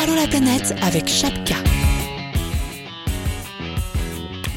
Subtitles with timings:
[0.00, 1.56] Allô la planète avec Chapka.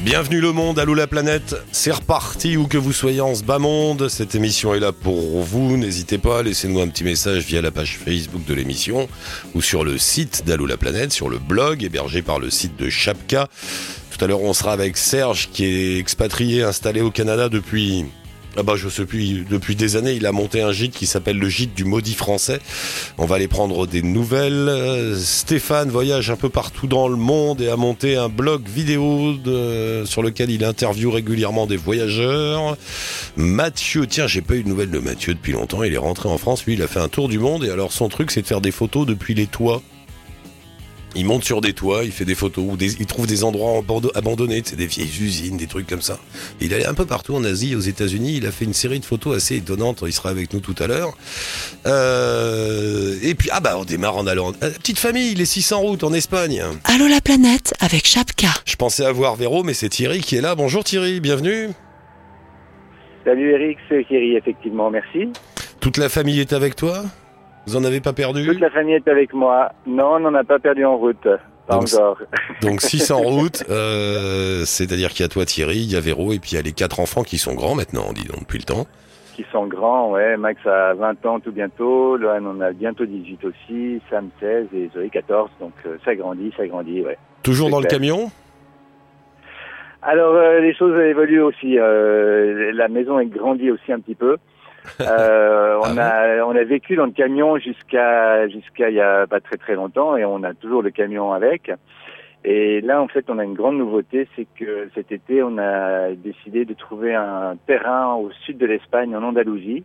[0.04, 3.58] Bienvenue le monde, allô la planète, c'est reparti où que vous soyez en ce bas
[3.58, 7.72] monde, cette émission est là pour vous, n'hésitez pas, laissez-nous un petit message via la
[7.72, 9.08] page Facebook de l'émission
[9.54, 12.88] ou sur le site d'Allô la planète, sur le blog hébergé par le site de
[12.88, 13.48] Chapka.
[14.16, 18.04] Tout à l'heure on sera avec Serge qui est expatrié, installé au Canada depuis
[18.56, 21.38] ah bah je sais plus, depuis des années, il a monté un gîte qui s'appelle
[21.38, 22.60] le gîte du maudit français.
[23.16, 24.68] On va aller prendre des nouvelles.
[24.68, 29.34] Euh, Stéphane voyage un peu partout dans le monde et a monté un blog vidéo
[30.04, 32.76] sur lequel il interviewe régulièrement des voyageurs.
[33.36, 35.82] Mathieu, tiens, j'ai pas eu de nouvelles de Mathieu depuis longtemps.
[35.82, 37.92] Il est rentré en France, lui, il a fait un tour du monde et alors
[37.92, 39.82] son truc, c'est de faire des photos depuis les toits.
[41.14, 43.82] Il monte sur des toits, il fait des photos, ou il trouve des endroits
[44.14, 46.18] abandonnés, c'est des vieilles usines, des trucs comme ça.
[46.60, 48.36] Il allait un peu partout en Asie, aux États-Unis.
[48.38, 50.02] Il a fait une série de photos assez étonnantes.
[50.06, 51.16] Il sera avec nous tout à l'heure.
[51.86, 54.52] Euh, et puis, ah bah, on démarre en allant.
[54.62, 56.62] Euh, petite famille, les 600 routes en Espagne.
[56.84, 58.48] Allô la planète avec Chapka.
[58.64, 60.54] Je pensais avoir Véro, mais c'est Thierry qui est là.
[60.54, 61.68] Bonjour Thierry, bienvenue.
[63.24, 65.28] Salut Eric, c'est Thierry, effectivement, merci.
[65.80, 67.04] Toute la famille est avec toi?
[67.66, 69.72] Vous en avez pas perdu Toute la famille est avec moi.
[69.86, 71.26] Non, on n'en a pas perdu en route.
[71.66, 72.18] Pas donc, encore.
[72.60, 76.32] donc 6 en route, euh, c'est-à-dire qu'il y a toi Thierry, il y a Véro
[76.32, 78.58] et puis il y a les quatre enfants qui sont grands maintenant, dis donc, depuis
[78.58, 78.86] le temps.
[79.36, 80.36] Qui sont grands, ouais.
[80.36, 84.90] Max a 20 ans tout bientôt, Lohan en a bientôt 18 aussi, Sam 16 et
[84.92, 87.16] Zoé 14, donc euh, ça grandit, ça grandit, ouais.
[87.42, 88.30] Toujours dans le camion?
[90.02, 94.36] Alors euh, les choses évoluent aussi, euh, la maison est grandie aussi un petit peu.
[95.00, 99.26] Euh, on Ah a on a vécu dans le camion jusqu'à jusqu'à il y a
[99.26, 101.70] pas très très longtemps et on a toujours le camion avec.
[102.44, 106.10] Et là en fait on a une grande nouveauté, c'est que cet été on a
[106.12, 109.84] décidé de trouver un terrain au sud de l'Espagne en Andalousie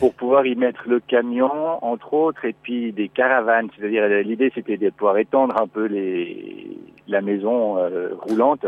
[0.00, 3.68] pour pouvoir y mettre le camion entre autres et puis des caravanes.
[3.76, 8.66] C'est-à-dire l'idée c'était de pouvoir étendre un peu les la maison euh, roulante.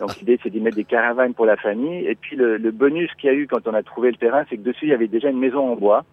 [0.00, 2.06] Donc l'idée c'est d'y mettre des caravanes pour la famille.
[2.06, 4.44] Et puis le, le bonus qu'il y a eu quand on a trouvé le terrain,
[4.48, 6.04] c'est que dessus il y avait déjà une maison en bois.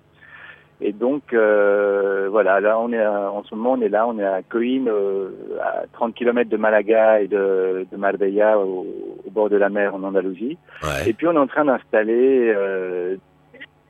[0.82, 4.18] Et donc euh, voilà, là on est à- en ce moment on est là, on
[4.18, 5.30] est à Coïn, euh,
[5.62, 8.88] à 30 km de Malaga et de, de Marbella au,
[9.28, 10.58] au bord de la mer en Andalousie.
[10.82, 11.10] Ouais.
[11.10, 13.18] Et puis on est en train d'installer euh,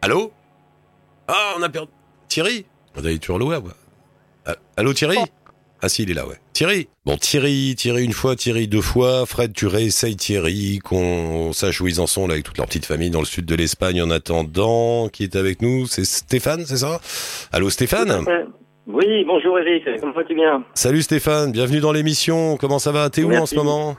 [0.02, 0.32] Allô?
[1.28, 1.92] Ah, on a perdu.
[2.28, 2.66] Thierry?
[2.98, 3.66] On a toujours le web.
[4.48, 5.18] Ah, Allô Thierry?
[5.82, 6.36] Ah si, il est là, ouais.
[6.52, 6.90] Thierry.
[7.06, 9.26] Bon, Thierry, Thierry une fois, Thierry deux fois.
[9.26, 12.86] Fred, tu réessayes Thierry, qu'on sache où ils en sont là avec toute leur petite
[12.86, 15.08] famille dans le sud de l'Espagne en attendant.
[15.08, 15.88] Qui est avec nous.
[15.88, 17.00] C'est Stéphane, c'est ça?
[17.54, 18.26] Allô Stéphane?
[18.88, 20.64] Oui, bonjour Eric, comment vas-tu bien?
[20.74, 22.58] Salut Stéphane, bienvenue dans l'émission.
[22.58, 23.10] Comment ça va?
[23.10, 23.96] T'es où en ce moment?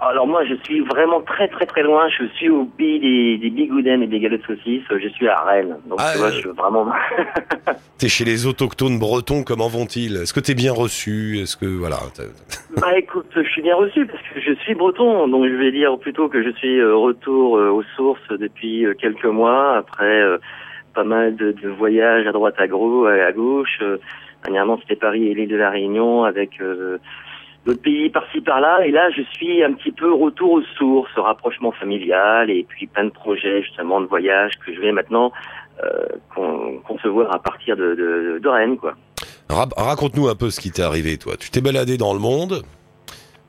[0.00, 3.50] Alors moi je suis vraiment très très très loin, je suis au pays des, des
[3.50, 5.76] bigoudens et des galettes saucisses, je suis à Rennes.
[5.88, 6.86] Donc Ah, tu vois, euh, je suis vraiment...
[7.98, 10.16] T'es chez les autochtones bretons, comment vont-ils?
[10.16, 11.38] Est-ce que t'es bien reçu?
[11.40, 11.96] Est-ce que voilà
[12.80, 15.98] bah écoute, je suis bien reçu parce que je suis breton, donc je vais dire
[15.98, 20.22] plutôt que je suis euh, retour euh, aux sources depuis quelques mois, après
[20.94, 23.82] pas mal de, de voyages à droite à, gros, à, gauche.
[24.44, 26.60] Dernièrement c'était Paris et l'île de la Réunion avec...
[26.60, 26.98] euh,
[27.68, 31.70] d'autres pays par-ci par-là et là je suis un petit peu retour aux sources, rapprochement
[31.72, 35.30] familial et puis plein de projets justement de voyage que je vais maintenant
[35.84, 38.94] euh, con- concevoir à partir de, de, de Rennes quoi.
[39.48, 41.34] Ra- Raconte-nous un peu ce qui t'est arrivé, toi.
[41.38, 42.62] Tu t'es baladé dans le monde.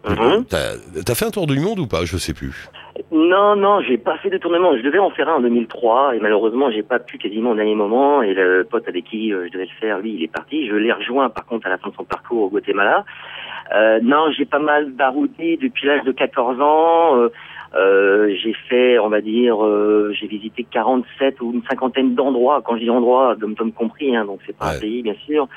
[0.08, 0.46] Mhm.
[0.50, 2.06] T'as t'as fait un tour du monde ou pas?
[2.06, 2.70] Je sais plus.
[3.12, 6.20] Non non j'ai pas fait de tournement, je devais en faire un en 2003 et
[6.20, 9.52] malheureusement j'ai pas pu quasiment au dernier moment et le pote avec qui euh, je
[9.54, 11.90] devais le faire lui il est parti, je l'ai rejoint par contre à la fin
[11.90, 13.06] de son parcours au Guatemala.
[13.76, 17.18] Euh, non j'ai pas mal baroudé depuis l'âge de 14 ans.
[17.18, 17.30] Euh,
[17.76, 22.64] Euh, j'ai fait, on va dire, euh, j'ai visité 47 ou une cinquantaine d'endroits.
[22.66, 24.78] Quand je dis endroits, dom tom compris, hein, donc c'est pas Ouais.
[24.78, 25.48] un pays bien sûr.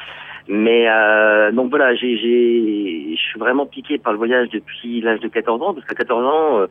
[0.46, 5.20] Mais euh, donc voilà, j'ai, j'ai, je suis vraiment piqué par le voyage depuis l'âge
[5.20, 6.66] de 14 ans, parce qu'à 14 ans, euh,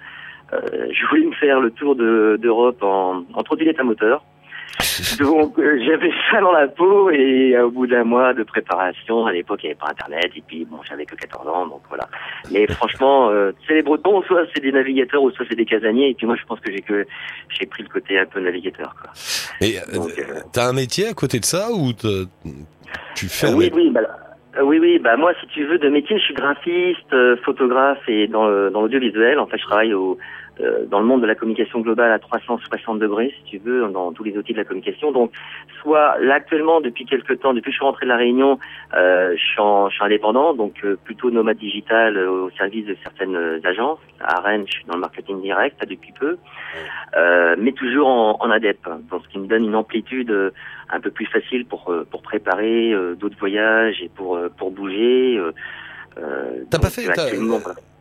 [0.54, 0.60] euh,
[0.92, 4.24] je voulais me faire le tour de, d'Europe en, en trottinette à moteur.
[5.20, 9.26] Donc euh, j'avais ça dans la peau et euh, au bout d'un mois de préparation,
[9.26, 11.82] à l'époque il n'y avait pas internet et puis bon j'avais que 14 ans donc
[11.90, 12.08] voilà.
[12.52, 16.10] Mais franchement, euh, c'est les Bretons, soit c'est des navigateurs ou soit c'est des casaniers
[16.10, 17.06] et puis moi je pense que j'ai que
[17.50, 19.12] j'ai pris le côté un peu navigateur quoi.
[19.62, 21.92] Mais euh, euh, t'as un métier à côté de ça ou
[23.16, 24.02] tu fais un oui mé- oui bah
[24.64, 28.28] oui oui bah moi si tu veux de métier je suis graphiste, euh, photographe et
[28.28, 30.18] dans dans l'audiovisuel en fait je travaille au
[30.60, 34.12] euh, dans le monde de la communication globale à 360 degrés, si tu veux, dans
[34.12, 35.12] tous les outils de la communication.
[35.12, 35.32] Donc,
[35.82, 38.60] soit là actuellement, depuis quelques temps, depuis que je suis rentré de la Réunion,
[38.94, 42.98] euh, je, suis en, je, suis indépendant, donc euh, plutôt nomade digital au service de
[43.02, 44.00] certaines agences.
[44.20, 46.38] À Rennes, je suis dans le marketing direct depuis peu,
[47.58, 50.52] mais toujours en, en adep, donc ce qui me donne une amplitude
[50.90, 55.40] un peu plus facile pour pour préparer d'autres voyages et pour pour bouger.
[56.18, 57.08] Euh, t'as pas fait,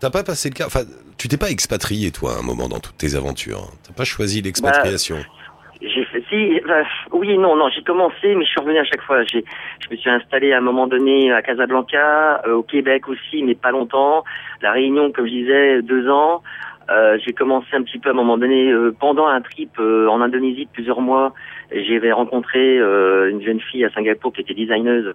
[0.01, 0.67] t'as pas passé le cas.
[0.67, 0.81] Enfin,
[1.17, 3.69] tu t'es pas expatrié toi à un moment dans toutes tes aventures.
[3.71, 3.79] Hein.
[3.87, 5.17] T'as pas choisi l'expatriation.
[5.17, 5.47] Bah,
[5.83, 9.03] j'ai fait, si, bah, oui, non, non, j'ai commencé, mais je suis revenu à chaque
[9.03, 9.23] fois.
[9.25, 9.45] J'ai,
[9.81, 13.55] je me suis installé à un moment donné à Casablanca, euh, au Québec aussi, mais
[13.55, 14.25] pas longtemps.
[14.61, 16.43] La Réunion, comme je disais, deux ans.
[16.91, 20.09] Euh, j'ai commencé un petit peu à un moment donné euh, pendant un trip euh,
[20.09, 21.33] en Indonésie de plusieurs mois.
[21.73, 25.15] J'avais rencontré une jeune fille à Singapour qui était designeuse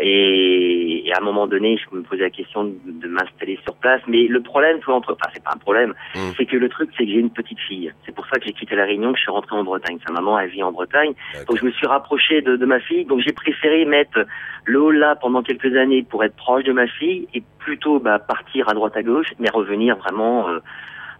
[0.00, 3.74] et, et, à un moment donné, je me posais la question de, de m'installer sur
[3.76, 4.00] place.
[4.08, 6.18] Mais le problème, toi, entre, enfin c'est pas un problème, mmh.
[6.36, 7.92] c'est que le truc, c'est que j'ai une petite fille.
[8.04, 9.98] C'est pour ça que j'ai quitté la Réunion, que je suis rentré en Bretagne.
[10.06, 11.12] Sa maman, elle vit en Bretagne,
[11.48, 13.04] donc je me suis rapproché de, de ma fille.
[13.04, 14.26] Donc j'ai préféré mettre
[14.64, 18.18] le haut là pendant quelques années pour être proche de ma fille et plutôt bah,
[18.18, 20.46] partir à droite à gauche, mais revenir vraiment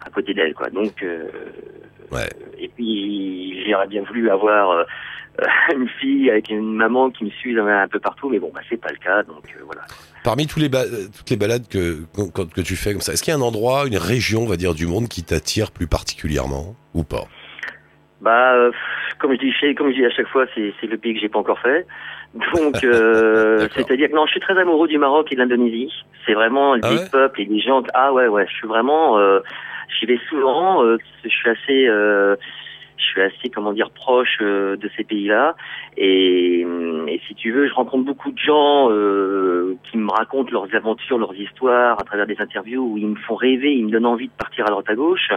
[0.05, 0.70] à côté d'elle, quoi.
[0.70, 1.29] Donc, euh,
[2.12, 2.29] ouais.
[2.58, 4.85] et puis j'aurais bien voulu avoir euh,
[5.75, 8.81] une fille avec une maman qui me suit un peu partout, mais bon, bah c'est
[8.81, 9.82] pas le cas, donc euh, voilà.
[10.23, 13.32] Parmi tous les toutes les balades que, que, que tu fais comme ça, est-ce qu'il
[13.32, 16.75] y a un endroit, une région, on va dire, du monde qui t'attire plus particulièrement
[16.94, 17.25] ou pas?
[18.20, 18.70] Bah,
[19.20, 21.38] comme je dis, comme je dis à chaque fois, c'est le pays que j'ai pas
[21.38, 21.87] encore fait.
[22.34, 25.93] Donc, euh, c'est-à-dire que non, je suis très amoureux du Maroc et de l'Indonésie.
[26.26, 27.82] C'est vraiment les ah peuples et les gens.
[27.94, 29.19] Ah ouais, ouais, je suis vraiment.
[29.19, 29.40] Euh,
[29.99, 30.84] J'y vais souvent.
[30.84, 32.37] Euh, je suis assez, euh,
[32.96, 35.56] je suis assez, comment dire, proche euh, de ces pays-là.
[35.96, 36.61] Et,
[37.08, 38.88] et, si tu veux, je rencontre beaucoup de gens
[39.90, 43.34] qui me racontent leurs aventures, leurs histoires à travers des interviews où ils me font
[43.34, 45.28] rêver, ils me donnent envie de partir à droite à gauche.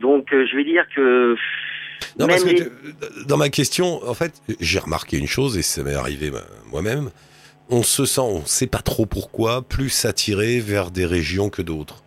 [0.00, 1.36] Donc, je vais dire que
[2.18, 2.72] non, parce que
[3.26, 6.32] dans ma question, en fait, j'ai remarqué une chose et ça m'est arrivé
[6.70, 7.10] moi-même.
[7.68, 11.62] On se sent, on ne sait pas trop pourquoi, plus attiré vers des régions que
[11.62, 12.02] d'autres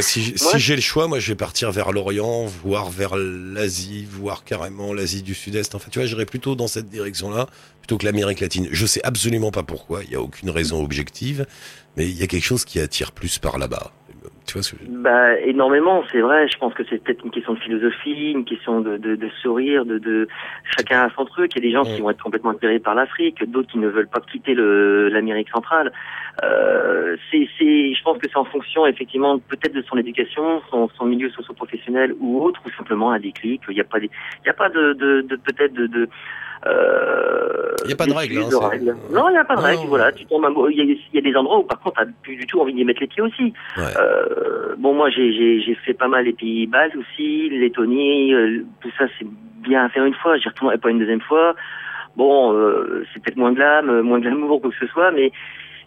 [0.00, 4.92] si, j'ai le choix, moi, je vais partir vers l'Orient, voire vers l'Asie, voire carrément
[4.92, 5.74] l'Asie du Sud-Est.
[5.74, 7.46] En fait, tu vois, j'irai plutôt dans cette direction-là,
[7.80, 8.68] plutôt que l'Amérique latine.
[8.70, 11.46] Je sais absolument pas pourquoi, il n'y a aucune raison objective,
[11.96, 13.92] mais il y a quelque chose qui attire plus par là-bas.
[14.50, 14.84] Tu vois ce que...
[14.88, 16.48] Bah, énormément, c'est vrai.
[16.48, 19.84] Je pense que c'est peut-être une question de philosophie, une question de, de, de sourire,
[19.84, 20.26] de, de
[20.76, 21.52] chacun a son truc.
[21.54, 23.86] Il y a des gens qui vont être complètement attirés par l'Afrique, d'autres qui ne
[23.86, 25.92] veulent pas quitter l'Amérique centrale.
[26.42, 31.04] Euh, c'est, je pense que c'est en fonction effectivement peut-être de son éducation, son, son
[31.04, 33.62] milieu socio-professionnel ou autre, ou simplement un déclic.
[33.68, 34.10] Il n'y a pas, il
[34.46, 36.08] y a pas de, peut-être de,
[36.66, 38.38] il n'y a pas de règles.
[38.38, 39.86] Hein, non, il n'y a pas de règles.
[39.86, 42.06] Voilà, tu tombes il y, a, il y, a des endroits où par contre, tu
[42.06, 43.52] n'as plus du tout envie d'y mettre les pieds aussi.
[43.76, 43.84] Ouais.
[43.98, 49.06] Euh, bon, moi, j'ai fait pas mal les pays baltes aussi, Lettonie, euh, tout ça,
[49.18, 49.26] c'est
[49.62, 50.36] bien à faire une fois.
[50.38, 51.54] J'y retournerai pas une deuxième fois.
[52.16, 55.32] Bon, euh, c'est peut-être moins glam, moins glamour que ce soit, mais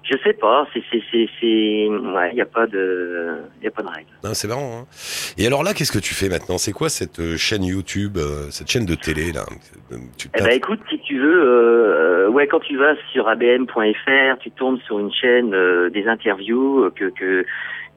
[0.03, 3.71] je sais pas, c'est c'est c'est c'est ouais, il y a pas de y a
[3.71, 4.09] pas de règle.
[4.33, 4.81] c'est marrant.
[4.81, 4.85] Hein.
[5.37, 6.57] Et alors là, qu'est-ce que tu fais maintenant?
[6.57, 9.45] C'est quoi cette euh, chaîne YouTube, euh, cette chaîne de télé là?
[10.17, 14.51] Tu Eh ben écoute, si tu veux, euh, ouais, quand tu vas sur abm.fr, tu
[14.51, 15.51] tombes sur une chaîne
[15.89, 17.45] des interviews que que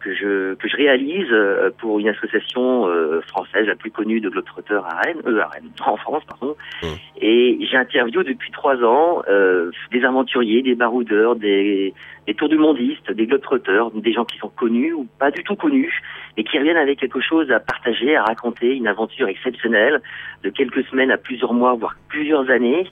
[0.07, 4.29] que je que je réalise euh, pour une association euh, française la plus connue de
[4.29, 6.57] globetrotters à Rennes, euh, à Rennes, en France pardon.
[6.83, 6.87] Mmh.
[7.21, 11.93] Et j'ai interviewé depuis trois ans euh, des aventuriers, des baroudeurs, des,
[12.27, 15.57] des tours du mondistes, des globetrotters, des gens qui sont connus ou pas du tout
[15.57, 16.01] connus,
[16.37, 20.01] et qui reviennent avec quelque chose à partager, à raconter, une aventure exceptionnelle
[20.45, 22.87] de quelques semaines à plusieurs mois, voire plusieurs années.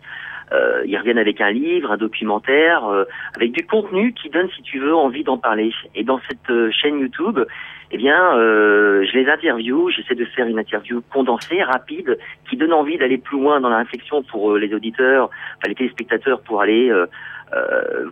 [0.53, 3.05] Euh, ils reviennent avec un livre, un documentaire, euh,
[3.37, 5.73] avec du contenu qui donne, si tu veux, envie d'en parler.
[5.95, 7.41] Et dans cette euh, chaîne YouTube,
[7.91, 12.73] eh bien, euh, je les interview, j'essaie de faire une interview condensée, rapide, qui donne
[12.73, 16.93] envie d'aller plus loin dans la réflexion pour les auditeurs, enfin les téléspectateurs, pour aller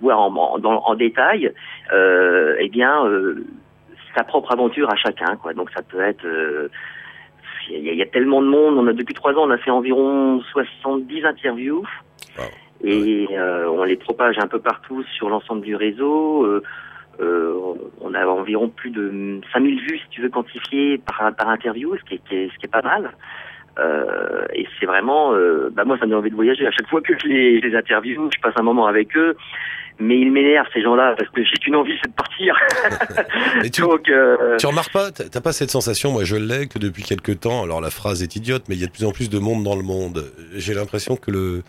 [0.00, 1.52] voir en, en, en détail,
[1.92, 3.02] eh bien,
[4.16, 5.36] sa propre aventure à chacun.
[5.36, 5.52] Quoi.
[5.52, 6.24] Donc ça peut être
[7.70, 8.76] il y, a tellement de monde.
[8.78, 11.84] On a depuis trois ans, on a fait environ 70 interviews.
[12.84, 16.44] Et euh, on les propage un peu partout sur l'ensemble du réseau.
[16.44, 16.62] Euh,
[17.20, 17.54] euh,
[18.00, 22.02] on a environ plus de 5000 vues, si tu veux quantifier, par, par interview, ce
[22.04, 23.12] qui est, ce qui est pas mal.
[23.78, 26.66] Euh, et c'est vraiment, euh, bah moi ça me donne envie de voyager.
[26.66, 29.36] À chaque fois que je les, je les interview, je passe un moment avec eux
[29.98, 32.56] mais ils m'énervent ces gens-là parce que j'ai qu'une envie, c'est de partir.
[33.72, 34.56] tu, Donc, euh...
[34.56, 37.80] tu remarques pas, t'as pas cette sensation, moi je l'ai, que depuis quelques temps, alors
[37.80, 39.76] la phrase est idiote, mais il y a de plus en plus de monde dans
[39.76, 40.24] le monde.
[40.54, 41.62] J'ai l'impression que le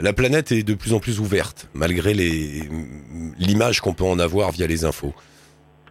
[0.00, 4.66] la planète est de plus en plus ouverte, malgré l'image qu'on peut en avoir via
[4.66, 5.14] les infos.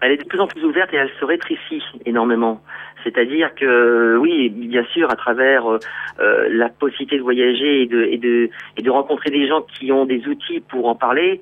[0.02, 2.62] elle est de plus en plus ouverte et elle se rétrécit énormément.
[3.04, 5.80] C'est-à-dire que oui, bien sûr, à travers euh,
[6.20, 10.88] euh, la possibilité de voyager et de rencontrer des gens qui ont des outils pour
[10.88, 11.42] en parler,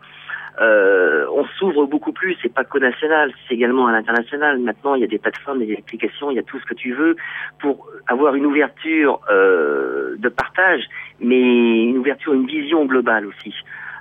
[0.60, 2.36] euh, on s'ouvre beaucoup plus.
[2.42, 4.60] C'est pas qu'au national, c'est également à l'international.
[4.60, 6.94] Maintenant, il y a des plateformes, des applications, il y a tout ce que tu
[6.94, 7.16] veux
[7.60, 10.84] pour avoir une ouverture euh, de partage,
[11.20, 13.54] mais une ouverture, une vision globale aussi.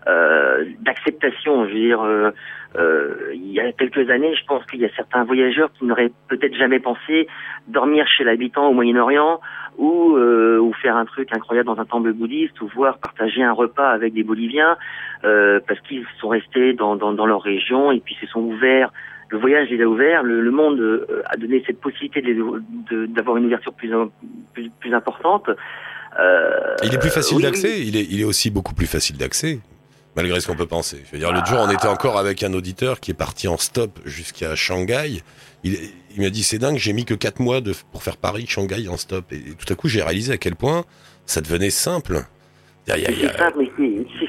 [0.07, 1.67] Euh, d'acceptation.
[1.67, 2.31] Je veux dire, euh,
[2.77, 6.13] euh, il y a quelques années, je pense qu'il y a certains voyageurs qui n'auraient
[6.29, 7.27] peut-être jamais pensé
[7.67, 9.41] dormir chez l'habitant au Moyen-Orient
[9.77, 13.91] ou, ou faire un truc incroyable dans un temple bouddhiste ou voir partager un repas
[13.91, 14.77] avec des Boliviens
[15.23, 18.91] parce qu'ils sont restés dans, dans, dans, leur région et puis se sont ouverts.
[19.31, 22.23] Le voyage les a ouverts, le, le monde euh, a donné cette possibilité
[23.09, 23.93] d'avoir une ouverture plus,
[24.55, 25.51] plus, plus importante.
[26.19, 27.85] Euh, il est plus facile oui, d'accès, oui.
[27.89, 29.61] il, est, il est aussi beaucoup plus facile d'accès
[30.17, 31.03] malgré ce qu'on peut penser.
[31.07, 33.57] Je veux dire, l'autre jour, on était encore avec un auditeur qui est parti en
[33.57, 35.23] stop jusqu'à Shanghai.
[35.65, 35.77] Il,
[36.19, 37.61] m'a dit, c'est dingue, j'ai mis que 4 mois
[37.93, 39.33] pour faire Paris-Shanghai en stop.
[39.33, 40.85] Et, tout à coup, j'ai réalisé à quel point
[41.27, 42.25] ça devenait simple.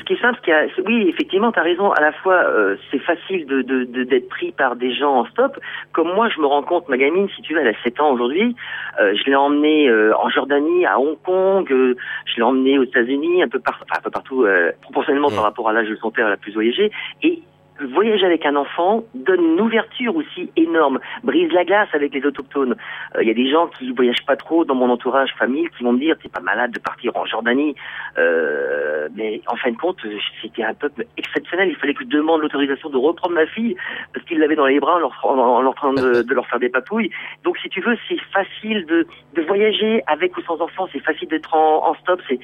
[0.09, 0.39] Qui est simple.
[0.41, 1.91] Qui a, oui, effectivement, tu as raison.
[1.91, 5.59] À la fois, euh, c'est facile de d'être de, pris par des gens en stop.
[5.91, 8.11] Comme moi, je me rends compte, ma gamine, si tu veux, elle a 7 ans
[8.11, 8.55] aujourd'hui.
[8.99, 11.67] Euh, je l'ai emmenée euh, en Jordanie, à Hong Kong.
[11.69, 14.47] Je l'ai emmenée aux États-Unis, un peu, par, enfin, un peu partout,
[14.81, 15.35] proportionnellement mmh.
[15.35, 16.91] par rapport à l'âge de son père, elle a plus voyagé.
[17.21, 17.43] Et
[17.86, 22.75] voyager avec un enfant donne une ouverture aussi énorme, brise la glace avec les autochtones.
[23.15, 25.83] Il euh, y a des gens qui voyagent pas trop dans mon entourage famille qui
[25.83, 27.75] vont me dire t'es pas malade de partir en Jordanie,
[28.17, 29.98] euh, mais en fin de compte
[30.41, 31.69] c'était un peuple exceptionnel.
[31.69, 33.75] Il fallait que je demande l'autorisation de reprendre ma fille
[34.13, 36.69] parce qu'ils l'avaient dans les bras en leur, en leur train de, leur faire des
[36.69, 37.12] papouilles.
[37.43, 41.27] Donc si tu veux c'est facile de, de voyager avec ou sans enfant, c'est facile
[41.29, 42.39] d'être en, en stop, c'est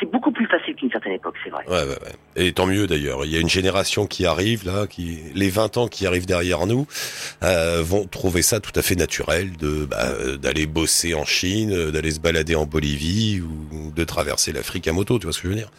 [0.00, 1.64] c'est beaucoup plus facile qu'une certaine époque, c'est vrai.
[1.68, 2.44] Ouais, ouais, ouais.
[2.44, 3.24] Et tant mieux d'ailleurs.
[3.24, 6.66] Il y a une génération qui arrive là, qui les 20 ans qui arrivent derrière
[6.66, 6.86] nous
[7.42, 12.10] euh, vont trouver ça tout à fait naturel de bah, d'aller bosser en Chine, d'aller
[12.10, 15.18] se balader en Bolivie ou de traverser l'Afrique à moto.
[15.18, 15.70] Tu vois ce que je veux dire?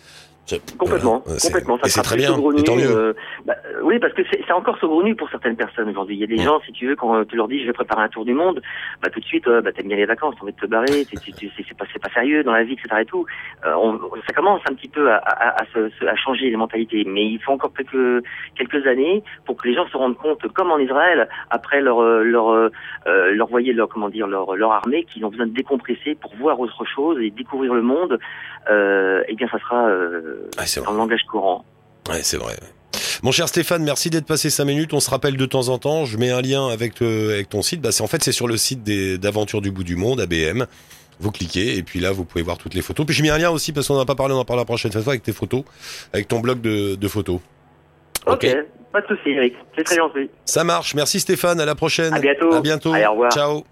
[0.78, 1.78] Complètement, voilà, complètement.
[1.84, 2.38] Ça c'est très bien.
[2.58, 2.90] Et tant mieux.
[2.90, 3.14] Euh,
[3.46, 3.56] bah,
[3.88, 6.18] oui, parce que c'est encore saugrenu pour certaines personnes aujourd'hui.
[6.18, 6.46] Il y a des mmh.
[6.46, 8.62] gens, si tu veux, quand tu leur dis je vais préparer un tour du monde,
[9.02, 11.06] bah tout de suite, euh, bah t'aimes bien les vacances, t'as envie de te barrer,
[11.06, 12.98] c'est pas c'est pas sérieux dans la vie, etc.
[13.00, 13.26] Et tout.
[13.66, 17.06] Euh, on, ça commence un petit peu à, à, à, se, à, changer les mentalités,
[17.08, 18.26] mais il faut encore quelques
[18.56, 22.50] quelques années pour que les gens se rendent compte, comme en Israël, après leur leur
[22.50, 22.70] euh,
[23.06, 26.60] leur voyer leur comment dire leur leur armée, qu'ils ont besoin de décompresser pour voir
[26.60, 28.20] autre chose et découvrir le monde.
[28.70, 29.90] Euh, et bien, ça sera
[30.58, 31.64] ah, en langage courant.
[32.10, 32.54] Ouais, c'est vrai.
[33.24, 34.94] Mon cher Stéphane, merci d'être passé 5 minutes.
[34.94, 36.06] On se rappelle de temps en temps.
[36.06, 37.82] Je mets un lien avec, le, avec ton site.
[37.82, 40.66] Bah, en fait, c'est sur le site d'Aventures du bout du monde, ABM.
[41.20, 43.06] Vous cliquez et puis là, vous pouvez voir toutes les photos.
[43.06, 44.62] Puis j'ai mis un lien aussi parce qu'on n'en a pas parlé, on en parlera
[44.62, 45.64] la prochaine fois avec tes photos,
[46.14, 47.40] avec ton blog de, de photos.
[48.28, 48.56] Ok, okay.
[48.92, 49.56] pas de souci, Eric.
[49.76, 50.30] C'est très gentil.
[50.46, 50.94] Ça marche.
[50.94, 51.60] Merci Stéphane.
[51.60, 52.14] À la prochaine.
[52.14, 52.54] À bientôt.
[52.54, 52.94] À bientôt.
[52.94, 53.32] Allez, au revoir.
[53.32, 53.64] Ciao.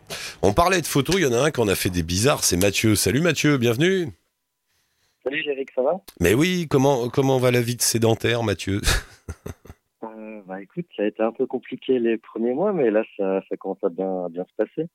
[0.42, 1.18] On parlait de photos.
[1.20, 2.44] Il y en a un qu'on a fait des bizarres.
[2.44, 2.96] C'est Mathieu.
[2.96, 3.58] Salut Mathieu.
[3.58, 4.10] Bienvenue.
[5.26, 6.00] Salut Eric, ça va?
[6.20, 8.80] Mais oui, comment comment va la vie de sédentaire, Mathieu?
[10.04, 13.42] Euh, Bah écoute, ça a été un peu compliqué les premiers mois, mais là ça,
[13.50, 14.88] ça commence à bien, à bien se passer.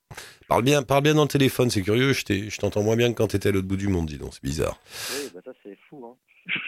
[0.46, 2.12] Parle bien, parle bien dans le téléphone, c'est curieux.
[2.12, 4.44] Je t'entends moins bien que quand t'étais à l'autre bout du monde, dis donc, c'est
[4.44, 4.78] bizarre.
[5.10, 6.06] Oui, bah ça c'est fou.
[6.06, 6.14] Hein.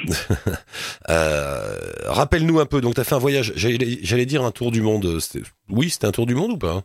[1.08, 2.80] euh, Rappelle-nous un peu.
[2.80, 3.52] Donc t'as fait un voyage.
[3.54, 5.06] J'allais dire un tour du monde.
[5.68, 6.82] Oui, c'était un tour du monde ou pas?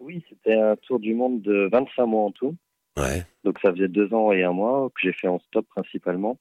[0.00, 2.56] Oui, c'était un tour du monde de 25 mois en tout.
[3.00, 3.24] Ouais.
[3.44, 6.38] Donc ça faisait deux ans et un mois que j'ai fait en stop principalement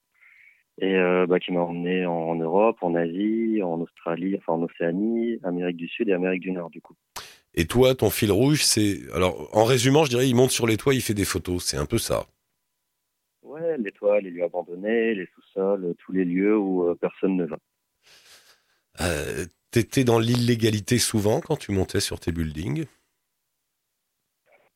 [0.82, 5.40] et euh, bah, qui m'a emmené en, Europe, en Asie, en Australie, enfin en Océanie,
[5.44, 6.96] Amérique du Sud et Amérique du Nord du coup.
[7.54, 10.78] Et toi, ton fil rouge, c'est alors en résumant, je dirais, il monte sur les
[10.78, 12.28] toits, il fait des photos, c'est un peu ça.
[13.42, 17.46] Ouais, les toits, les lieux abandonnés, les sous-sols, tous les lieux où euh, personne ne
[17.46, 17.58] va.
[19.02, 22.86] Euh, T'étais dans l'illégalité souvent quand tu montais sur tes buildings?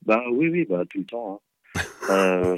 [0.04, 1.34] Bah oui, oui, bah tout le temps.
[1.34, 1.40] Hein.
[2.10, 2.56] Euh,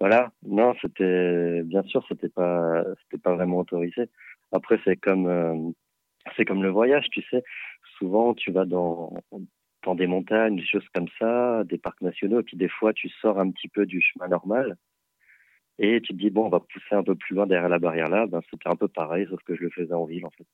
[0.00, 4.08] voilà, non, c'était bien sûr, c'était pas, c'était pas vraiment autorisé.
[4.52, 5.70] Après, c'est comme, euh,
[6.36, 7.42] c'est comme le voyage, tu sais.
[7.98, 9.12] Souvent, tu vas dans
[9.84, 13.08] dans des montagnes, des choses comme ça, des parcs nationaux, et puis des fois, tu
[13.08, 14.76] sors un petit peu du chemin normal.
[15.78, 18.08] Et tu te dis, bon, on va pousser un peu plus loin derrière la barrière
[18.08, 18.26] là.
[18.26, 20.46] Ben, c'était un peu pareil, sauf que je le faisais en ville, en fait.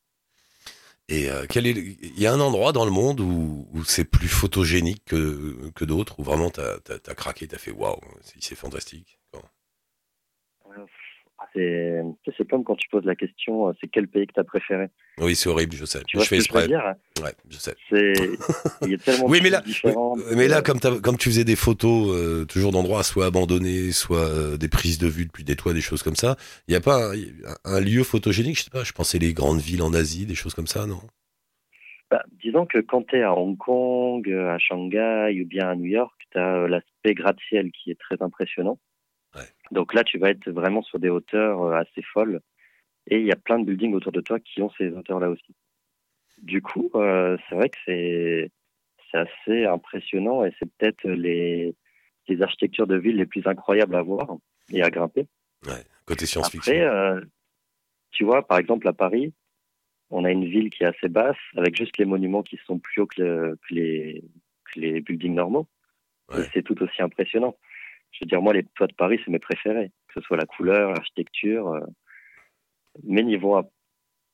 [1.09, 4.05] Et euh, quel est il y a un endroit dans le monde où, où c'est
[4.05, 8.01] plus photogénique que, que d'autres, où vraiment t'as as, as, craqué, t'as fait waouh,
[8.41, 9.19] c'est fantastique.
[11.53, 12.03] C'est
[12.37, 14.89] c'est comme quand tu poses la question, c'est quel pays que t'as préféré
[15.19, 16.03] Oui, c'est horrible, je sais.
[16.07, 16.67] Tu vois je fais exprès.
[16.67, 17.75] Dire ouais, je sais.
[18.83, 19.63] Il y a tellement oui, mais là,
[20.35, 24.57] mais là, comme, comme tu faisais des photos euh, toujours d'endroits soit abandonnés, soit euh,
[24.57, 26.37] des prises de vue depuis des toits, des choses comme ça,
[26.69, 27.15] il n'y a pas un,
[27.65, 28.85] un, lieu photogénique, je sais pas.
[28.85, 31.01] Je pensais les grandes villes en Asie, des choses comme ça, non?
[32.11, 35.75] Bah, disons que quand tu es à Hong Kong, euh, à Shanghai ou bien à
[35.75, 38.79] New York, tu as l'aspect gratte-ciel qui est très impressionnant.
[39.71, 42.41] Donc là, tu vas être vraiment sur des hauteurs euh, assez folles.
[43.09, 45.55] Et il y a plein de buildings autour de toi qui ont ces hauteurs-là aussi.
[46.43, 48.51] Du coup, euh, c'est vrai que c'est
[49.11, 51.75] c'est assez impressionnant et c'est peut-être les,
[52.27, 54.37] les architectures de ville les plus incroyables à voir
[54.73, 55.29] et à grimper.
[55.65, 56.73] Ouais, côté science-fiction.
[56.73, 57.21] Après, euh,
[58.11, 59.33] tu vois, par exemple, à Paris,
[60.11, 63.03] on a une ville qui est assez basse, avec juste les monuments qui sont plus
[63.03, 64.25] hauts que, le- que les,
[64.73, 65.69] que les buildings normaux.
[66.29, 66.43] Ouais.
[66.45, 67.57] Et c'est tout aussi impressionnant.
[68.13, 69.91] Je veux dire, moi, les toits de Paris, c'est mes préférés.
[70.09, 71.69] Que ce soit la couleur, l'architecture.
[71.69, 71.81] euh.
[73.05, 73.69] Mais niveau à-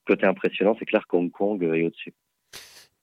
[0.05, 2.13] côté impressionnant, c'est clair qu'Hong Kong est au-dessus.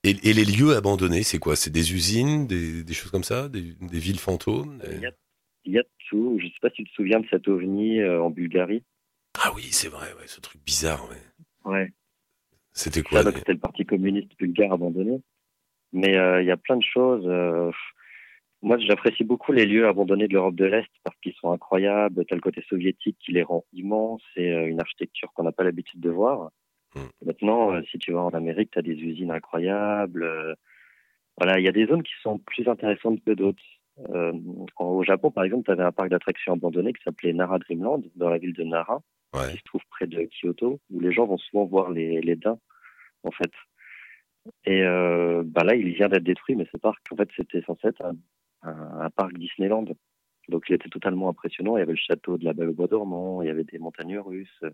[0.04, 1.56] Et, et les lieux abandonnés, c'est quoi?
[1.56, 3.48] C'est des usines, des, des choses comme ça?
[3.48, 4.80] Des, des villes fantômes?
[4.90, 5.12] Il y a,
[5.64, 6.38] il y a tout.
[6.40, 8.82] Je sais pas si tu te souviens de cet ovni euh, en Bulgarie.
[9.42, 11.06] Ah oui, c'est vrai, ouais, ce truc bizarre.
[11.10, 11.72] Ouais.
[11.72, 11.92] Ouais.
[12.72, 15.20] C'était quoi c'était le parti communiste bulgare abandonné.
[15.92, 17.26] Mais euh, il y a plein de choses.
[17.26, 17.70] euh,
[18.62, 22.24] moi, j'apprécie beaucoup les lieux abandonnés de l'Europe de l'Est parce qu'ils sont incroyables.
[22.26, 25.64] T'as le côté soviétique qui les rend immenses et euh, une architecture qu'on n'a pas
[25.64, 26.50] l'habitude de voir.
[26.94, 27.00] Mm.
[27.26, 30.24] Maintenant, euh, si tu vas en Amérique, t'as des usines incroyables.
[30.24, 30.54] euh,
[31.38, 33.62] voilà, il y a des zones qui sont plus intéressantes que d'autres.
[34.10, 34.32] Euh,
[34.78, 38.28] au Japon, par exemple, tu avais un parc d'attractions abandonné qui s'appelait Nara Dreamland dans
[38.28, 39.00] la ville de Nara
[39.32, 39.52] Ouais.
[39.52, 42.58] qui se trouve près de Kyoto, où les gens vont souvent voir les, les daims,
[43.22, 43.52] en fait.
[44.64, 47.88] Et euh, bah là, il vient d'être détruit, mais ce parc, en fait, c'était censé
[47.88, 48.16] être un,
[48.62, 49.84] un, un parc Disneyland.
[50.48, 51.76] Donc, il était totalement impressionnant.
[51.76, 53.78] Il y avait le château de la Belle au Bois dormant, il y avait des
[53.78, 54.64] montagnes russes.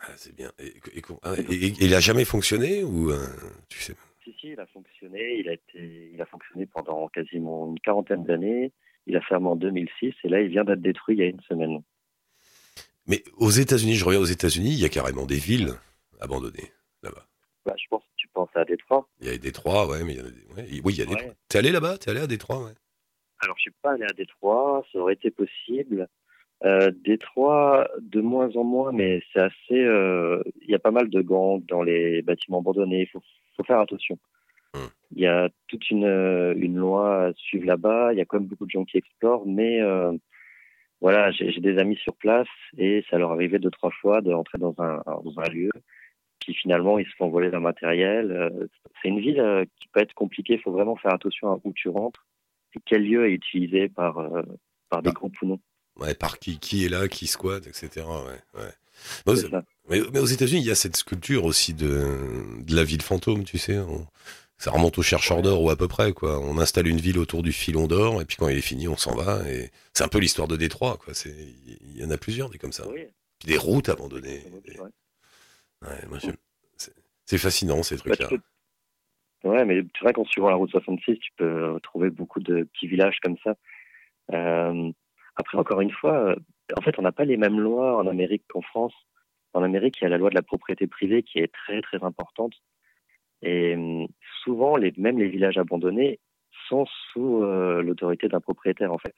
[0.00, 0.50] Ah, c'est bien.
[0.58, 3.26] Et, et- ah, et- et- il a jamais fonctionné ou euh,
[3.68, 3.94] tu sais?
[4.24, 5.38] Si, si, il a fonctionné.
[5.38, 8.72] Il a, été, il a fonctionné pendant quasiment une quarantaine d'années.
[9.06, 11.40] Il a fermé en 2006 et là, il vient d'être détruit il y a une
[11.42, 11.82] semaine.
[13.06, 15.74] Mais aux États-Unis, je reviens aux États-Unis, il y a carrément des villes
[16.20, 17.26] abandonnées là-bas.
[17.66, 18.02] Bah, je pense
[18.34, 19.08] penses à Détroit.
[19.20, 20.28] Il y a Détroit, ouais, mais il y a des...
[20.28, 21.14] ouais, oui, il y a Ouais.
[21.14, 21.34] Détroit.
[21.48, 21.98] T'es allé là-bas?
[21.98, 22.72] T'es allé à Détroit, ouais.
[23.40, 26.08] Alors, je suis pas allé à Détroit, ça aurait été possible.
[26.64, 29.80] Euh, Détroit, de moins en moins, mais c'est assez.
[29.84, 33.02] euh, Il y a pas mal de gangs dans les bâtiments abandonnés.
[33.02, 33.22] Il faut,
[33.56, 34.18] faut faire attention.
[34.74, 34.86] Hmm.
[35.14, 38.12] Il y a toute une, euh, une loi à suivre là-bas.
[38.12, 40.12] Il y a quand même beaucoup de gens qui explorent, mais euh,
[41.00, 42.48] voilà, j'ai j'ai des amis sur place
[42.78, 45.70] et ça leur arrivait deux trois fois de rentrer dans un, dans un lieu
[46.52, 48.30] finalement ils se font voler leur matériel.
[48.32, 48.66] Euh,
[49.00, 50.54] C'est une ville euh, qui peut être compliquée.
[50.54, 52.26] Il faut vraiment faire attention à où tu rentres
[52.76, 54.42] et quel lieu est utilisé par euh,
[54.90, 55.12] par des Ah.
[55.14, 55.60] groupes ou non.
[55.96, 58.04] Ouais, par qui, qui est là, qui squatte, etc.
[58.04, 58.68] Ouais, ouais.
[59.26, 59.62] Mais aux- C'est ça.
[59.88, 62.08] Mais, mais aux États-Unis, il y a cette sculpture aussi de,
[62.66, 63.78] de la ville fantôme, tu sais.
[63.78, 64.06] on-
[64.56, 66.40] ça remonte au chercheur d'or ou à peu près, quoi.
[66.40, 68.96] On installe une ville autour du filon d'or, et puis quand il est fini, on
[68.96, 69.48] s'en va.
[69.50, 71.12] Et c'est un peu l'histoire de Détroit, quoi.
[71.26, 72.88] Il y en a plusieurs des comme ça.
[72.88, 73.02] Oui.
[73.44, 74.42] Des routes abandonnées.
[74.64, 74.78] Des-
[75.84, 76.32] Ouais.
[77.26, 78.28] C'est, fascinant ces Bah, trucs-là.
[78.28, 82.62] peux- Ouais, mais c'est vrai qu'en suivant la route 66, tu peux trouver beaucoup de
[82.64, 83.56] petits villages comme ça.
[84.32, 84.90] Euh,
[85.36, 86.36] après, encore une fois, euh,
[86.76, 88.94] en fait, on n'a pas les mêmes lois en Amérique qu'en France.
[89.52, 92.02] En Amérique, il y a la loi de la propriété privée qui est très très
[92.02, 92.54] importante.
[93.42, 94.06] Et euh,
[94.42, 96.20] souvent, les, même les villages abandonnés
[96.68, 99.14] sont sous euh, l'autorité d'un propriétaire, en fait.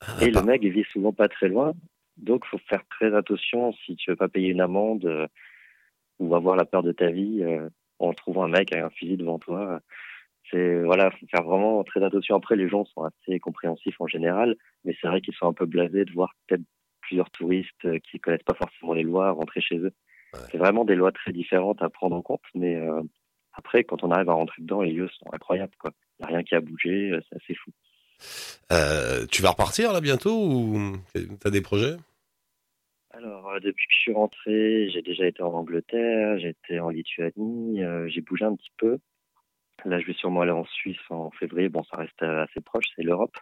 [0.00, 1.72] Ah, Et le mec, il vit souvent pas très loin.
[2.16, 5.28] Donc, faut faire très attention si tu veux pas payer une amende
[6.18, 9.16] ou avoir la peur de ta vie euh, en trouvant un mec avec un fusil
[9.16, 9.80] devant toi.
[10.50, 12.36] C'est voilà, faut faire vraiment très attention.
[12.36, 15.66] Après, les gens sont assez compréhensifs en général, mais c'est vrai qu'ils sont un peu
[15.66, 16.62] blasés de voir peut-être
[17.00, 19.92] plusieurs touristes euh, qui connaissent pas forcément les lois rentrer chez eux.
[20.34, 20.40] Ouais.
[20.50, 23.02] C'est vraiment des lois très différentes à prendre en compte, mais euh,
[23.52, 25.72] après, quand on arrive à rentrer dedans, les lieux sont incroyables.
[25.84, 27.70] Il n'y a rien qui a bougé, c'est assez fou.
[28.72, 30.96] Euh, tu vas repartir là bientôt ou
[31.40, 31.96] t'as des projets?
[33.16, 36.90] Alors, euh, depuis que je suis rentré, j'ai déjà été en Angleterre, j'ai été en
[36.90, 38.98] Lituanie, euh, j'ai bougé un petit peu.
[39.84, 41.68] Là, je vais sûrement aller en Suisse en février.
[41.70, 43.34] Bon, ça reste euh, assez proche, c'est l'Europe.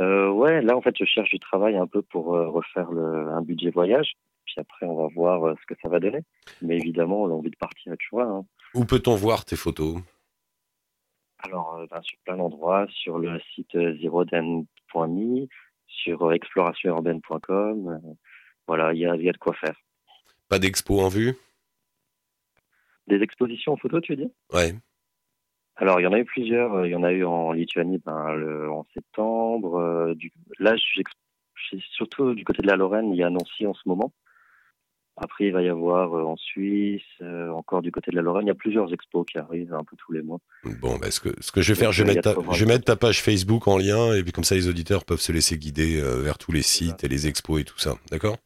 [0.00, 3.28] Euh, ouais, là, en fait, je cherche du travail un peu pour euh, refaire le,
[3.28, 4.14] un budget voyage.
[4.46, 6.20] Puis après, on va voir ce que ça va donner.
[6.60, 8.26] Mais évidemment, l'envie de partir toujours là.
[8.26, 8.44] hein.
[8.74, 9.98] Où peut-on voir tes photos?
[11.38, 15.46] Alors, ben, sur plein d'endroits, sur le site zeroden.me,
[15.86, 18.00] sur explorationurbaine.com.
[18.66, 19.76] voilà, il y a, il y a de quoi faire.
[20.48, 21.34] Pas d'expo en vue?
[23.06, 24.74] Des expositions en photo, tu dis Ouais.
[25.76, 26.86] Alors, il y en a eu plusieurs.
[26.86, 29.76] Il y en a eu en Lituanie ben, le, en septembre.
[29.76, 31.04] Euh, du, là, je suis
[31.92, 33.12] surtout du côté de la Lorraine.
[33.12, 34.12] Il y a Nancy en ce moment.
[35.16, 38.46] Après, il va y avoir euh, en Suisse, euh, encore du côté de la Lorraine.
[38.46, 40.38] Il y a plusieurs expos qui arrivent un peu tous les mois.
[40.80, 42.54] Bon, bah, ce, que, ce que je vais faire, je vais, mettre ta, de quoi
[42.54, 42.76] je vais voir.
[42.76, 45.58] mettre ta page Facebook en lien, et puis comme ça, les auditeurs peuvent se laisser
[45.58, 47.94] guider euh, vers tous les sites et les expos et tout ça.
[48.10, 48.36] D'accord?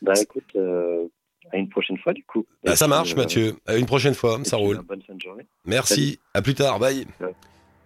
[0.00, 1.06] Bah écoute, euh,
[1.52, 2.44] à une prochaine fois, du coup.
[2.64, 3.54] Bah, ça marche, euh, Mathieu.
[3.66, 4.80] À une prochaine fois, ça roule.
[4.88, 5.46] Bonne fin de journée.
[5.64, 6.18] Merci.
[6.34, 6.80] À plus tard.
[6.80, 7.06] Bye.
[7.20, 7.34] Ouais.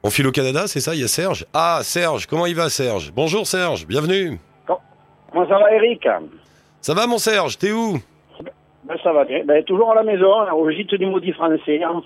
[0.02, 0.94] On file au Canada, c'est ça?
[0.94, 1.46] Il y a Serge?
[1.52, 3.12] Ah, Serge, comment il va, Serge?
[3.12, 3.86] Bonjour, Serge.
[3.86, 4.38] Bienvenue.
[4.66, 6.06] Comment ça va, Eric
[6.86, 7.98] Ça va, mon Serge T'es où
[8.84, 9.42] ben, Ça va bien.
[9.44, 11.82] Ben, toujours à la maison, au gîte du maudit français.
[11.82, 12.00] hein.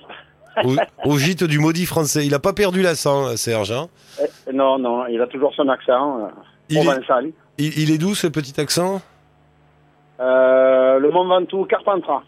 [0.64, 2.25] au, au gîte du maudit français.
[2.25, 3.73] Il a pas perdu l'accent, Serge.
[3.73, 3.88] Hein
[4.49, 6.29] Eh, Non, non, il a toujours son accent euh,
[6.71, 9.03] il, est, il, il est d'où, ce petit accent
[10.19, 12.23] Euh, le Mont Ventoux, Carpentras.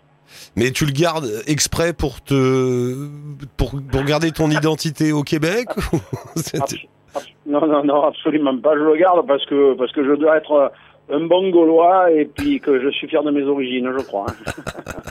[0.55, 3.09] Mais tu le gardes exprès pour te
[3.57, 5.69] pour, pour garder ton identité au Québec
[7.47, 8.75] Non, non, non, absolument pas.
[8.75, 10.69] Je le garde parce que, parce que je dois être euh,
[11.11, 14.27] un bon Gaulois et puis que je suis fier de mes origines, je crois.
[14.29, 14.53] hein.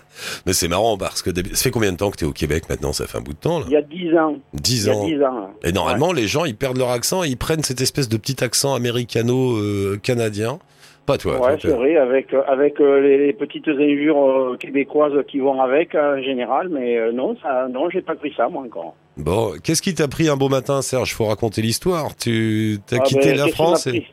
[0.45, 2.63] Mais c'est marrant parce que ça fait combien de temps que tu es au Québec
[2.69, 2.93] maintenant?
[2.93, 4.35] Ça fait un bout de temps là Il y a dix ans.
[4.53, 5.05] 10 Il y a ans.
[5.05, 5.49] dix ans.
[5.63, 8.43] Et normalement, les gens, ils perdent leur accent et ils prennent cette espèce de petit
[8.43, 10.59] accent américano-canadien.
[11.05, 11.41] Pas toi.
[11.41, 15.59] Ouais, c'est vrai, avec, euh, avec euh, les, les petites injures euh, québécoises qui vont
[15.59, 18.95] avec euh, en général, mais euh, non, ça, non, j'ai pas pris ça, moi, encore.
[19.17, 21.13] Bon, qu'est-ce qui t'a pris un beau matin, Serge?
[21.15, 22.15] Faut raconter l'histoire.
[22.15, 24.05] Tu as Ah, quitté ben, la France et...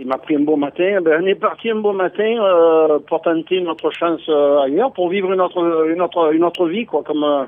[0.00, 1.00] Il m'a pris un beau matin.
[1.02, 5.10] Ben, on est parti un beau matin euh, pour tenter notre chance euh, ailleurs, pour
[5.10, 7.44] vivre une autre, une autre, une autre vie, quoi, comme, euh,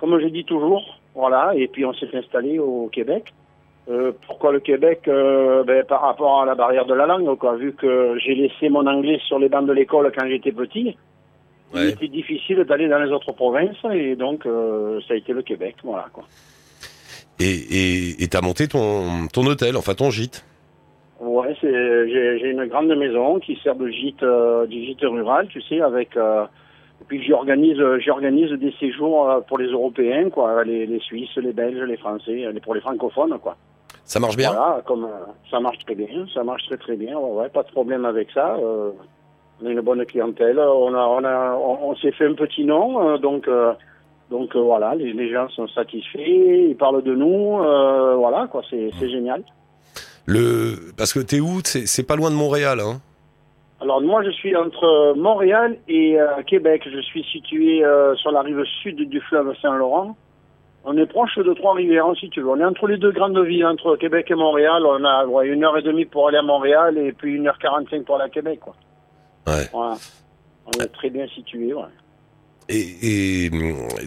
[0.00, 0.82] comme je dis toujours.
[1.14, 1.52] Voilà.
[1.54, 3.32] Et puis on s'est installé au Québec.
[4.26, 7.56] Pourquoi le Québec ben, Par rapport à la barrière de la langue, quoi.
[7.56, 10.96] Vu que j'ai laissé mon anglais sur les bancs de l'école quand j'étais petit,
[11.74, 11.90] il Ouais.
[11.90, 15.76] était difficile d'aller dans les autres provinces, et donc ça a été le Québec.
[15.82, 16.22] Voilà, quoi.
[17.40, 20.44] Et et- et t'as monté ton, ton hôtel, enfin ton gîte.
[21.62, 26.16] J'ai une grande maison qui sert de gîte euh, du gîte rural, tu sais, avec
[26.16, 26.44] euh,
[27.00, 31.52] et puis j'organise j'organise des séjours euh, pour les Européens, quoi, les, les Suisses, les
[31.52, 33.56] Belges, les Français, pour les francophones, quoi.
[34.04, 34.50] Ça marche bien?
[34.52, 37.62] Voilà, comme euh, ça marche très bien, ça marche très très bien, ouais, ouais, pas
[37.62, 38.56] de problème avec ça.
[38.56, 38.90] euh,
[39.62, 42.64] on a une bonne clientèle, on a on a on, on s'est fait un petit
[42.64, 43.72] nom, euh, donc euh,
[44.28, 48.62] donc euh, voilà, les, les gens sont satisfaits, ils parlent de nous, euh, voilà, quoi,
[48.68, 49.44] c'est c'est génial.
[50.26, 51.60] Le parce que t'es où?
[51.64, 53.00] C'est pas loin de Montréal, hein
[53.80, 56.82] Alors moi je suis entre Montréal et euh, Québec.
[56.92, 60.16] Je suis situé euh, sur la rive sud du fleuve Saint-Laurent.
[60.84, 62.48] On est proche de Trois-Rivières si tu veux.
[62.48, 64.82] On est entre les deux grandes villes, entre Québec et Montréal.
[64.84, 67.58] On a ouais, une heure et demie pour aller à Montréal et puis une heure
[67.58, 68.60] quarante-cinq pour aller à Québec.
[68.60, 68.74] Quoi.
[69.46, 69.68] Ouais.
[69.72, 69.96] Voilà.
[70.66, 71.72] On est très bien situé.
[71.72, 71.82] Ouais.
[72.68, 73.50] Et, et,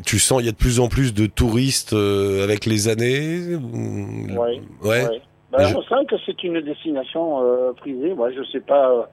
[0.05, 3.55] tu sens il y a de plus en plus de touristes euh, avec les années?
[3.55, 4.61] Ou- Ouais.
[4.83, 5.21] Ouais.
[5.57, 8.13] Ben, je- On sent que c'est une destination euh, prisée.
[8.13, 9.03] Moi, je sais pas, euh,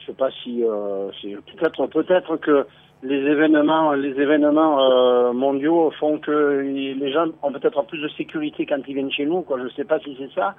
[0.00, 2.66] je sais pas si, euh, si- peut-être, peut-être que
[3.02, 8.78] les événements, les événements mondiaux font que les gens ont peut-être plus de sécurité quand
[8.88, 9.42] ils viennent chez nous.
[9.42, 9.58] Quoi.
[9.62, 10.54] Je sais pas si c'est ça,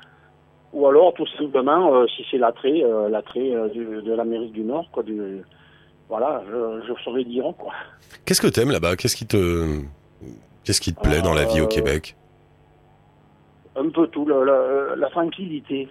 [0.73, 3.69] ou alors tout simplement euh, si c'est l'attrait, euh, l'attrait euh,
[4.01, 4.85] de l'Amérique du Nord.
[4.91, 5.41] Quoi, du,
[6.07, 7.73] voilà, je, je saurais dire quoi.
[8.25, 8.95] Qu'est-ce que t'aimes là-bas?
[8.95, 9.79] Qu'est-ce qui te
[10.63, 12.15] qu'est-ce qui te plaît dans la vie au Québec?
[13.75, 15.87] Un peu tout, le- le- la tranquillité.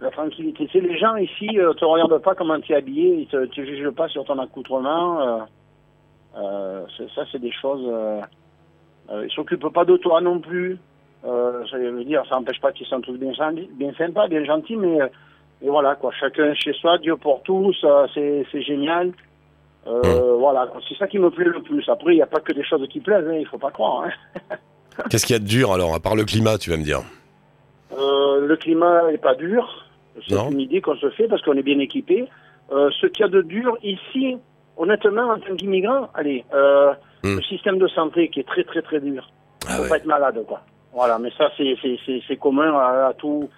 [0.00, 0.68] La tranquillité.
[0.72, 3.64] C'est les gens ici euh, te regardent pas comment tu es habillé, ils te, te
[3.64, 5.20] jugent pas sur ton accoutrement.
[5.22, 5.40] Euh,
[6.36, 7.88] euh, ça, c'est des choses.
[9.10, 10.78] Ils s'occupent pas de toi non plus.
[11.24, 13.32] Euh, ça veut dire, ça n'empêche pas qu'ils sont tous bien,
[13.96, 14.98] sympas, bien gentils, mais
[15.62, 16.10] et voilà quoi.
[16.12, 17.76] Chacun chez soi, Dieu pour tous,
[18.14, 19.12] c'est c'est génial.
[19.86, 21.88] Euh, Voilà, c'est ça qui me plaît le plus.
[21.88, 24.04] Après, il n'y a pas que des choses qui plaisent, hein, il faut pas croire.
[24.06, 24.56] Hein.
[25.10, 27.02] Qu'est-ce qu'il y a de dur alors à part le climat, tu vas me dire
[27.92, 29.86] Euh, le climat est pas dur.
[30.28, 32.26] C'est une idée qu'on se fait parce qu'on est bien équipé.
[32.72, 34.36] Euh, ce qu'il y a de dur ici,
[34.76, 36.92] honnêtement, en tant qu'immigrant, allez, euh,
[37.24, 37.36] Hmm.
[37.36, 39.30] le système de santé qui est très très très dur.
[39.66, 39.88] Ah faut ouais.
[39.88, 40.60] pas être malade, quoi.
[40.92, 43.48] Voilà, mais ça c'est commun à, à tout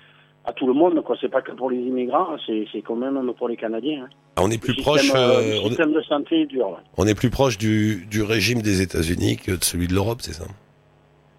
[0.44, 1.16] à tout le monde, quoi.
[1.20, 2.64] C'est pas que pour les immigrants, hein.
[2.72, 4.04] c'est commun même pour les Canadiens.
[4.04, 4.08] hein.
[4.36, 6.42] Ah, On est plus le proche système, euh, euh, le on, est, système de santé
[6.42, 6.78] est dur.
[6.96, 10.32] on est plus proche du, du régime des États-Unis que de celui de l'Europe, c'est
[10.34, 10.44] ça?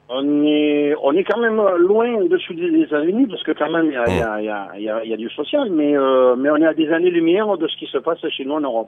[0.09, 3.91] On est, on est quand même loin au-dessus des États-Unis parce que quand même il
[3.93, 5.97] y a, y a, y a, il y a, il y a du social, mais,
[5.97, 8.61] euh, mais on est à des années-lumière de ce qui se passe chez nous en
[8.61, 8.87] Europe.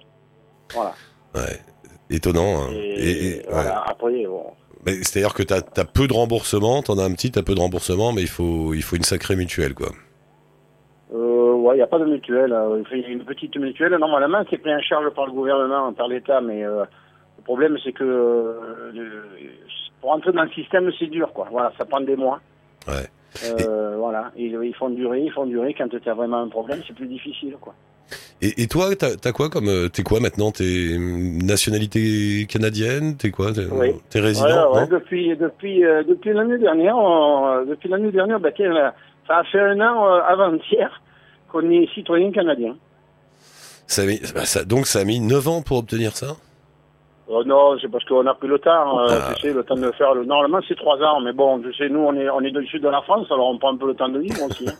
[0.74, 0.94] Voilà.
[1.36, 1.60] Ouais.
[2.10, 2.62] Étonnant.
[2.62, 2.68] hein.
[2.74, 3.46] Et, Et- et- ouais.
[3.50, 3.84] voilà.
[3.88, 4.46] Après, bon.
[4.86, 8.14] C'est-à-dire que t'as as peu de remboursement, t'en as un petit, t'as peu de remboursement,
[8.14, 9.90] mais il faut, il faut une sacrée mutuelle, quoi.
[11.14, 12.54] Euh, ouais, il n'y a pas de mutuelle.
[12.54, 13.94] euh, Il y a une petite mutuelle.
[14.00, 16.86] Normalement, c'est pris en charge par le gouvernement, par l'État, mais euh,
[17.38, 18.92] le problème, c'est que euh,
[20.02, 21.48] pour entrer dans le système, c'est dur, quoi.
[21.52, 22.40] Voilà, ça prend des mois.
[22.88, 23.08] Ouais.
[23.46, 25.76] Euh, voilà, ils, ils font durer, ils font durer.
[25.78, 27.74] Quand tu as vraiment un problème, c'est plus difficile, quoi.
[28.42, 30.52] Et, et toi, t'as as quoi comme, euh, t'es quoi maintenant?
[30.52, 33.18] T'es hum, nationalité canadienne?
[33.18, 33.52] T'es quoi?
[33.54, 33.92] T'es Oui.
[34.16, 34.88] résident Ouais, ouais, non?
[34.90, 38.96] depuis depuis euh, depuis l'année dernière, on- depuis l'année dernière, là,
[39.28, 41.02] ça a fait un an euh, avant-hier
[41.52, 42.76] qu'on est citoyen canadien.
[43.86, 46.36] Ça a mis- bah, ça- donc ça a mis 9 ans pour obtenir ça?
[47.30, 49.34] Euh, non, c'est parce qu'on a pris le temps, euh, Ah.
[49.36, 50.26] tu sais, le temps de faire le.
[50.26, 52.82] Normalement, c'est trois ans, mais bon, tu sais, nous, on est, on est du sud
[52.82, 54.68] de la France, alors on prend un peu le temps de vivre aussi.
[54.68, 54.74] hein.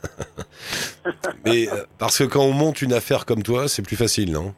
[1.46, 4.52] Mais euh, parce que quand on monte une affaire comme toi, c'est plus facile, non?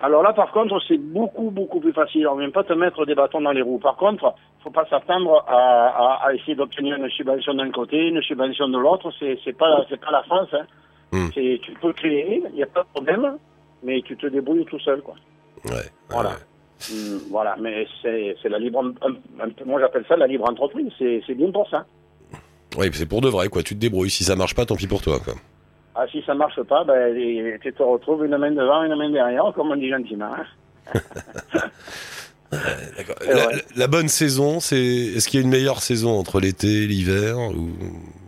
[0.00, 2.28] Alors là, par contre, c'est beaucoup, beaucoup plus facile.
[2.28, 3.80] On ne vient pas te mettre des bâtons dans les roues.
[3.80, 5.56] Par contre, faut pas s'attendre à,
[6.22, 9.10] à, à essayer d'obtenir une subvention d'un côté, une subvention de l'autre.
[9.18, 10.48] C'est, c'est pas, c'est pas la France.
[10.52, 10.66] Hein.
[11.10, 11.28] Hmm.
[11.34, 13.36] C'est, tu peux créer, il n'y a pas de problème,
[13.82, 15.14] mais tu te débrouilles tout seul, quoi.
[15.64, 15.72] Ouais.
[16.10, 16.28] Voilà.
[16.30, 16.34] ouais.
[16.90, 18.82] Hmm, voilà, mais c'est, la libre,
[19.66, 20.92] moi j'appelle ça la libre entreprise.
[20.98, 21.86] C'est, bien pour ça.
[22.76, 23.62] Oui, c'est pour de vrai, quoi.
[23.62, 24.10] Tu te débrouilles.
[24.10, 25.34] Si ça marche pas, tant pis pour toi, quoi.
[25.94, 29.52] Ah, si ça marche pas, ben, tu te retrouves une main devant, une main derrière,
[29.54, 30.30] comme on dit gentiment.
[30.94, 32.58] hein.
[33.76, 34.76] La bonne saison, c'est.
[34.76, 37.70] Est-ce qu'il y a une meilleure saison entre l'été et l'hiver ou...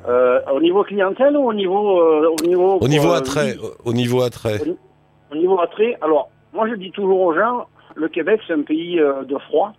[0.09, 3.57] Euh, au niveau clientèle ou au niveau, euh, au niveau, Au niveau euh, attrait.
[3.85, 4.61] Au niveau attrait.
[5.31, 8.99] Au niveau attrait, alors, moi je dis toujours aux gens, le Québec c'est un pays
[9.01, 9.73] euh, de froid,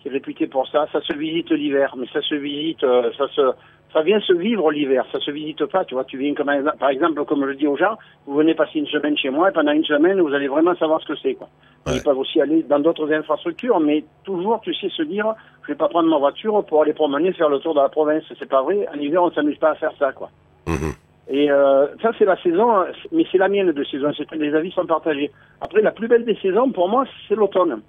[0.00, 0.86] qui est réputé pour ça.
[0.92, 3.52] Ça se visite l'hiver, mais ça se visite, euh, ça se,
[3.92, 5.04] ça vient se vivre l'hiver.
[5.12, 6.04] Ça se visite pas, tu vois.
[6.04, 9.16] Tu viens comme par exemple, comme je dis aux gens, vous venez passer une semaine
[9.16, 11.48] chez moi et pendant une semaine vous allez vraiment savoir ce que c'est, quoi.
[11.86, 11.96] Ouais.
[11.96, 15.78] Ils peuvent aussi aller dans d'autres infrastructures, mais toujours, tu sais, se dire, je vais
[15.78, 18.24] pas prendre ma voiture pour aller promener, faire le tour de la province.
[18.38, 18.86] C'est pas vrai.
[18.94, 20.30] En hiver, on s'amuse pas à faire ça, quoi.
[20.66, 20.92] Mhm.
[21.30, 24.10] Et euh, ça, c'est la saison, mais c'est la mienne de saison.
[24.32, 25.30] Les avis sont partagés.
[25.60, 27.82] Après, la plus belle des saisons, pour moi, c'est l'automne.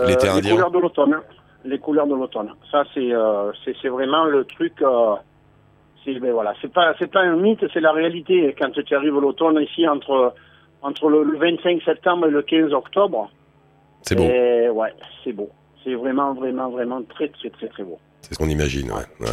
[0.00, 1.20] Euh, les couleurs de l'automne.
[1.64, 2.50] Les couleurs de l'automne.
[2.70, 4.80] Ça, c'est euh, c'est vraiment le truc.
[4.82, 5.16] Euh,
[6.04, 8.54] c'est ben voilà, c'est pas c'est pas un mythe, c'est la réalité.
[8.58, 10.34] Quand tu arrives l'automne ici entre
[10.82, 13.30] entre le, le 25 septembre et le 15 octobre.
[14.02, 14.24] C'est beau.
[14.24, 15.50] Et, ouais, c'est beau.
[15.84, 17.98] C'est vraiment vraiment vraiment très très très très beau.
[18.22, 19.06] C'est ce qu'on imagine, ouais.
[19.20, 19.28] Ouais,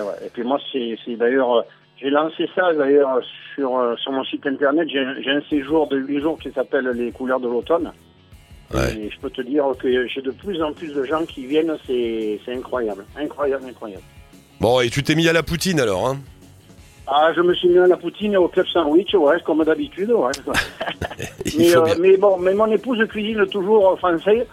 [0.00, 0.26] ouais.
[0.26, 1.62] Et puis moi, c'est d'ailleurs, euh,
[2.00, 3.20] j'ai lancé ça d'ailleurs
[3.54, 4.88] sur euh, sur mon site internet.
[4.88, 7.90] J'ai un- séjour de 8 jours qui s'appelle les couleurs de l'automne.
[8.74, 11.76] Et je peux te dire que j'ai de plus en plus de gens qui viennent.
[11.86, 14.02] C'est incroyable, incroyable, incroyable.
[14.60, 16.18] Bon, et tu t'es mis à la poutine alors, hein?
[17.06, 20.10] Ah, je me suis mis à la poutine et au club sandwich, ouais, comme d'habitude,
[20.12, 20.30] ouais.
[21.58, 24.46] Mais, euh, mais bon, mais mon épouse cuisine toujours français,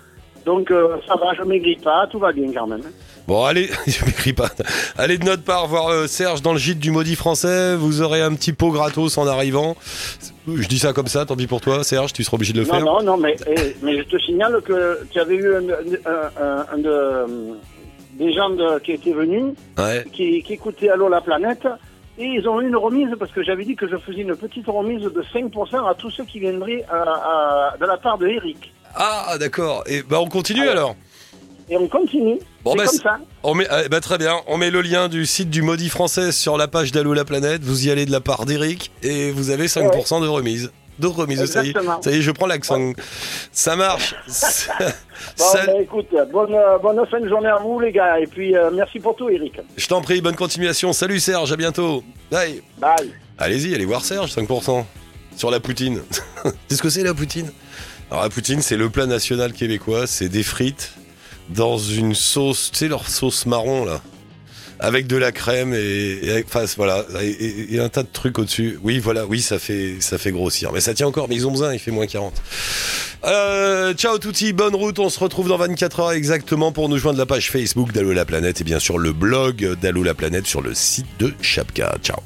[0.50, 2.82] donc euh, ça va, je maigris pas, tout va bien quand même.
[3.28, 4.50] Bon, allez, je m'écris pas.
[4.98, 7.76] Allez de notre part voir euh, Serge dans le gîte du maudit français.
[7.76, 9.76] Vous aurez un petit pot gratos en arrivant.
[10.48, 12.66] Je dis ça comme ça, tant pis pour toi, Serge, tu seras obligé de le
[12.66, 12.84] Non, faire.
[12.86, 16.66] non, non, mais, eh, mais je te signale que tu avais eu un, un- un-
[16.74, 17.26] un de,
[18.14, 20.04] des gens de- qui étaient venus, Ouais.
[20.12, 21.68] qui, qui écoutaient Allô la planète,
[22.18, 24.66] et ils ont eu une remise parce que j'avais dit que je faisais une petite
[24.68, 26.96] remise de 5% à tous ceux qui viendraient à-
[27.74, 28.74] à- de la part de Eric.
[28.96, 29.84] Ah, d'accord.
[29.88, 30.72] Et bah on continue Alors.
[30.72, 30.96] alors.
[31.70, 32.40] Et on continue.
[32.64, 33.20] Bon, C'est bah, comme ça.
[33.44, 34.38] On met, ah, bah, très bien.
[34.48, 37.62] On met le lien du site du maudit français sur la page d'Allo la planète.
[37.64, 40.72] Vous y allez de la part d'Eric et vous avez 5% de remise.
[40.98, 42.92] De remise, ça y, est, ça y est, je prends l'accent.
[43.54, 44.16] Ça marche.
[45.38, 48.20] Bon, bah, écoute, bonne, euh, bonne fin de journée à vous, les gars.
[48.20, 49.60] Et puis, euh, merci pour tout, Eric.
[49.76, 50.94] Je t'en prie, bonne continuation.
[50.94, 52.04] Salut Serge, à bientôt.
[52.32, 52.62] Bye.
[52.78, 53.12] Bye.
[53.38, 54.86] Allez-y, allez voir Serge, 5%.
[55.36, 56.02] Sur la poutine.
[56.70, 57.52] C'est ce que c'est la poutine?
[58.12, 60.08] Alors la poutine, c'est le plat national québécois.
[60.08, 60.94] C'est des frites
[61.50, 64.02] dans une sauce, tu sais, leur sauce marron là.
[64.82, 68.80] Avec de la crème et, enfin, voilà, un tas de trucs au-dessus.
[68.82, 70.72] Oui, voilà, oui, ça fait, ça fait grossir.
[70.72, 72.34] Mais ça tient encore, mais ils ont besoin, il fait moins 40.
[73.26, 77.20] Euh, ciao touti, bonne route, on se retrouve dans 24 heures exactement pour nous joindre
[77.20, 80.62] la page Facebook d'Allo la planète et bien sûr le blog d'Allo la planète sur
[80.62, 81.98] le site de Chapka.
[82.02, 82.20] Ciao.